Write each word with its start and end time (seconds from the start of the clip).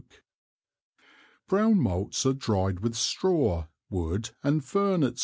Brown 1.47 1.79
Malts 1.79 2.25
are 2.25 2.33
dryed 2.33 2.79
with 2.79 2.95
Straw, 2.95 3.67
Wood 3.91 4.31
and 4.41 4.65
Fern, 4.65 5.03
&c. 5.15 5.19